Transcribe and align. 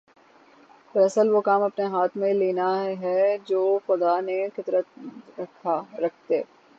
دراصل 0.95 1.27
وہ 1.29 1.41
کام 1.41 1.63
اپنے 1.63 1.85
ہاتھ 1.87 2.17
میں 2.17 2.33
لینا 2.33 2.69
ہے 3.01 3.19
جوخدا 3.45 4.19
نے 4.21 4.39
قدرت 4.55 4.99
رکھتے 5.99 6.41